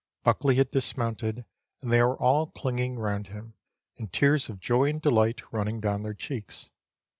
Buckley 0.23 0.55
had 0.55 0.71
dismounted, 0.71 1.45
and 1.79 1.91
they 1.93 2.01
were 2.01 2.17
all 2.17 2.47
clinging 2.47 2.97
round 2.97 3.27
him, 3.27 3.53
and 3.99 4.11
tears 4.11 4.49
of 4.49 4.59
joy 4.59 4.89
and 4.89 4.99
delight 4.99 5.53
running 5.53 5.79
down 5.79 6.01
their 6.01 6.15
cheeks. 6.15 6.71